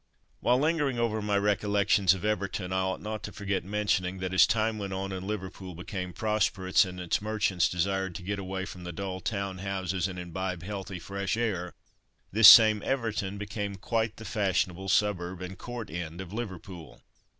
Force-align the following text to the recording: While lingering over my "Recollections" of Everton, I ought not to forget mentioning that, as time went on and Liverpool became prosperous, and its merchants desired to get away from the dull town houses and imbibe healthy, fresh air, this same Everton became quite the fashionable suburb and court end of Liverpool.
While 0.39 0.57
lingering 0.57 0.97
over 0.97 1.21
my 1.21 1.37
"Recollections" 1.37 2.15
of 2.15 2.25
Everton, 2.25 2.73
I 2.73 2.79
ought 2.79 3.01
not 3.01 3.21
to 3.21 3.31
forget 3.31 3.63
mentioning 3.63 4.17
that, 4.17 4.33
as 4.33 4.47
time 4.47 4.79
went 4.79 4.93
on 4.93 5.11
and 5.11 5.27
Liverpool 5.27 5.75
became 5.75 6.11
prosperous, 6.11 6.85
and 6.85 6.99
its 6.99 7.21
merchants 7.21 7.69
desired 7.69 8.15
to 8.15 8.23
get 8.23 8.39
away 8.39 8.65
from 8.65 8.83
the 8.83 8.91
dull 8.91 9.19
town 9.19 9.59
houses 9.59 10.07
and 10.07 10.17
imbibe 10.17 10.63
healthy, 10.63 10.97
fresh 10.97 11.37
air, 11.37 11.75
this 12.31 12.47
same 12.47 12.81
Everton 12.83 13.37
became 13.37 13.75
quite 13.75 14.17
the 14.17 14.25
fashionable 14.25 14.89
suburb 14.89 15.39
and 15.39 15.55
court 15.55 15.91
end 15.91 16.19
of 16.19 16.33
Liverpool. 16.33 17.03